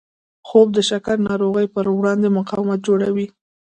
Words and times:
خوب 0.47 0.67
د 0.73 0.79
شکر 0.89 1.17
ناروغۍ 1.29 1.67
پر 1.73 1.85
وړاندې 1.97 2.35
مقاومت 2.37 2.79
جوړوي 2.87 3.27